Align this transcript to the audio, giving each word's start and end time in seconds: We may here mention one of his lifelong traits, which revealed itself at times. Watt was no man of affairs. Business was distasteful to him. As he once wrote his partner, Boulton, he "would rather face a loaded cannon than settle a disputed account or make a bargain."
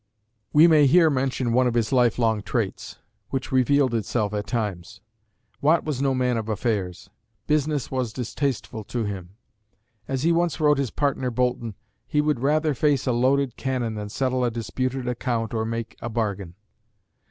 We 0.51 0.65
may 0.65 0.87
here 0.87 1.11
mention 1.11 1.53
one 1.53 1.67
of 1.67 1.75
his 1.75 1.91
lifelong 1.91 2.41
traits, 2.41 2.97
which 3.29 3.51
revealed 3.51 3.93
itself 3.93 4.33
at 4.33 4.47
times. 4.47 4.99
Watt 5.61 5.83
was 5.85 6.01
no 6.01 6.15
man 6.15 6.37
of 6.37 6.49
affairs. 6.49 7.11
Business 7.45 7.91
was 7.91 8.11
distasteful 8.11 8.83
to 8.85 9.03
him. 9.03 9.35
As 10.07 10.23
he 10.23 10.31
once 10.31 10.59
wrote 10.59 10.79
his 10.79 10.89
partner, 10.89 11.29
Boulton, 11.29 11.75
he 12.07 12.19
"would 12.19 12.39
rather 12.39 12.73
face 12.73 13.05
a 13.05 13.11
loaded 13.11 13.57
cannon 13.57 13.93
than 13.93 14.09
settle 14.09 14.43
a 14.43 14.49
disputed 14.49 15.07
account 15.07 15.53
or 15.53 15.65
make 15.65 15.95
a 16.01 16.09
bargain." 16.09 16.55